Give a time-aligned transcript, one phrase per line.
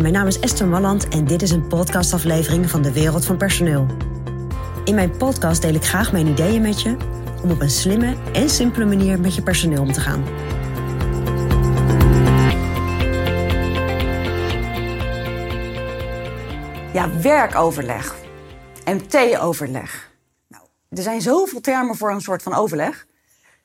[0.00, 3.86] Mijn naam is Esther Malland en dit is een podcastaflevering van de Wereld van Personeel.
[4.84, 6.96] In mijn podcast deel ik graag mijn ideeën met je
[7.42, 10.24] om op een slimme en simpele manier met je personeel om te gaan.
[16.92, 18.16] Ja, werkoverleg.
[18.84, 20.10] MT-overleg.
[20.48, 23.06] Nou, er zijn zoveel termen voor een soort van overleg.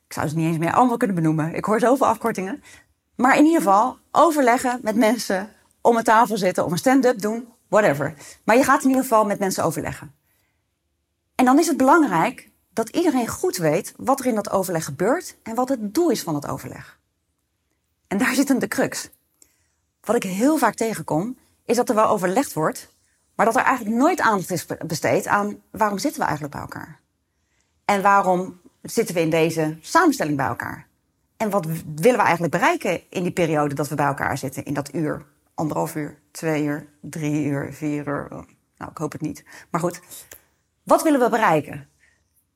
[0.08, 1.56] Ik zou ze niet eens meer allemaal kunnen benoemen.
[1.56, 2.64] Ik hoor zoveel afkortingen.
[3.16, 5.50] Maar in ieder geval, overleggen met mensen,
[5.82, 8.14] om een tafel zitten, om een stand-up doen, whatever.
[8.44, 10.16] Maar je gaat in ieder geval met mensen overleggen.
[11.36, 15.38] En dan is het belangrijk dat iedereen goed weet wat er in dat overleg gebeurt
[15.44, 17.00] en wat het doel is van het overleg.
[18.08, 19.10] En daar zit hem de crux.
[20.02, 22.94] Wat ik heel vaak tegenkom, is dat er wel overlegd wordt,
[23.36, 27.00] maar dat er eigenlijk nooit aandacht is besteed aan waarom zitten we eigenlijk bij elkaar?
[27.86, 30.88] En waarom zitten we in deze samenstelling bij elkaar?
[31.38, 34.66] En wat willen we eigenlijk bereiken in die periode dat we bij elkaar zitten?
[34.66, 35.26] In dat uur,
[35.62, 38.28] anderhalf uur, twee uur, drie uur, vier uur.
[38.78, 39.46] Nou, ik hoop het niet.
[39.70, 40.02] Maar goed,
[40.84, 41.90] wat willen we bereiken?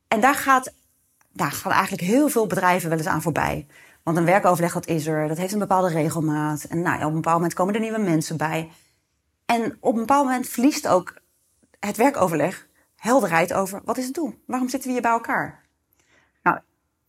[0.07, 0.73] En daar gaat,
[1.31, 3.67] daar gaan eigenlijk heel veel bedrijven wel eens aan voorbij.
[4.03, 6.63] Want een werkoverleg, dat is er, dat heeft een bepaalde regelmaat.
[6.63, 8.71] En nou, op een bepaald moment komen er nieuwe mensen bij.
[9.45, 11.21] En op een bepaald moment verliest ook
[11.79, 14.43] het werkoverleg helderheid over wat is het doel?
[14.45, 15.63] Waarom zitten we hier bij elkaar?
[16.43, 16.59] Nou,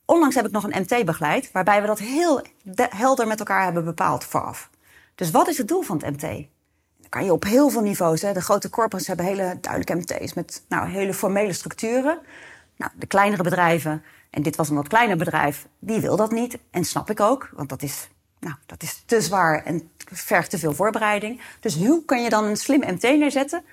[0.05, 2.42] onlangs heb ik nog een MT begeleid, waarbij we dat heel
[2.75, 4.70] helder met elkaar hebben bepaald vooraf.
[5.17, 6.47] Dus wat is het doel van het MT?
[7.00, 8.22] Dan kan je op heel veel niveaus.
[8.22, 8.33] Hè.
[8.33, 12.19] De grote corporates hebben hele duidelijke MT's met nou, hele formele structuren.
[12.77, 16.59] Nou, de kleinere bedrijven, en dit was een wat kleiner bedrijf, die wil dat niet.
[16.70, 18.09] En snap ik ook, want dat is,
[18.41, 21.41] nou, dat is te zwaar en vergt te veel voorbereiding.
[21.61, 23.64] Dus hoe kan je dan een slim MT neerzetten,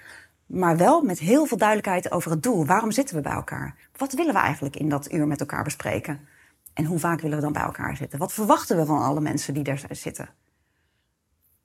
[0.45, 2.66] maar wel met heel veel duidelijkheid over het doel?
[2.66, 3.75] Waarom zitten we bij elkaar?
[3.97, 6.27] Wat willen we eigenlijk in dat uur met elkaar bespreken?
[6.73, 8.19] En hoe vaak willen we dan bij elkaar zitten?
[8.19, 10.30] Wat verwachten we van alle mensen die daar zitten?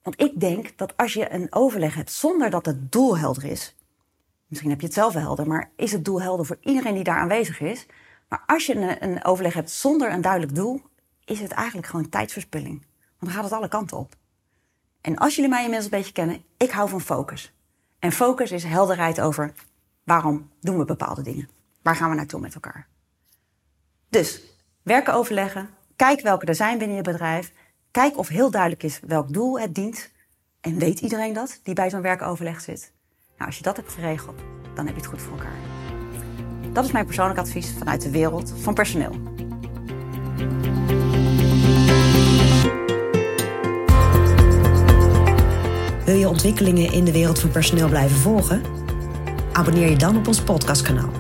[0.03, 3.77] Want ik denk dat als je een overleg hebt zonder dat het doel helder is,
[4.47, 7.05] misschien heb je het zelf wel helder, maar is het doel helder voor iedereen die
[7.05, 7.87] daar aanwezig is?
[8.29, 10.83] Maar als je een, een overleg hebt zonder een duidelijk doel,
[11.25, 12.87] is het eigenlijk gewoon tijdsverspilling.
[13.19, 14.17] Want dan gaat het alle kanten op.
[15.01, 17.53] En als jullie mij een beetje kennen, ik hou van focus.
[17.99, 19.53] En focus is helderheid over
[20.05, 21.49] waarom doen we bepaalde dingen.
[21.83, 22.89] Waar gaan we naartoe met elkaar?
[24.09, 24.43] Dus
[24.83, 25.71] werken overleggen.
[25.97, 27.53] Kijk welke er zijn binnen je bedrijf.
[27.99, 30.11] Kijk of heel duidelijk is welk doel het dient.
[30.61, 32.93] En weet iedereen dat, die bij zo'n werkoverleg zit?
[33.37, 34.41] Nou, als je dat hebt geregeld,
[34.75, 35.57] dan heb je het goed voor elkaar.
[36.73, 39.11] Dat is mijn persoonlijk advies vanuit de wereld van personeel.
[46.05, 48.63] Wil je ontwikkelingen in de wereld van personeel blijven volgen?
[49.53, 51.11] Abonneer je dan op ons podcastkanaal.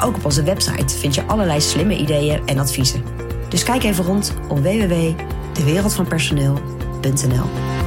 [0.00, 3.02] Ook op onze website vind je allerlei slimme ideeën en adviezen.
[3.48, 4.62] Dus kijk even rond op
[5.54, 7.79] www.dewereldvanpersoneel.nl